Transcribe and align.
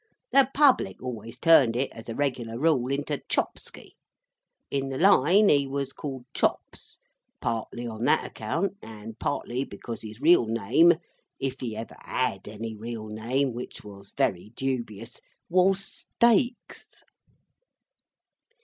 The 0.31 0.49
public 0.51 0.99
always 1.03 1.37
turned 1.37 1.75
it, 1.75 1.91
as 1.91 2.09
a 2.09 2.15
regular 2.15 2.57
rule, 2.57 2.91
into 2.91 3.21
Chopski. 3.29 3.91
In 4.71 4.89
the 4.89 4.97
line 4.97 5.47
he 5.49 5.67
was 5.67 5.93
called 5.93 6.25
Chops; 6.33 6.97
partly 7.39 7.85
on 7.85 8.05
that 8.05 8.25
account, 8.25 8.77
and 8.81 9.19
partly 9.19 9.63
because 9.63 10.01
his 10.01 10.19
real 10.19 10.47
name, 10.47 10.95
if 11.39 11.59
he 11.59 11.77
ever 11.77 11.97
had 12.01 12.47
any 12.47 12.75
real 12.75 13.09
name 13.09 13.53
(which 13.53 13.83
was 13.83 14.15
very 14.17 14.49
dubious), 14.55 15.21
was 15.51 15.85
Stakes. 16.15 17.03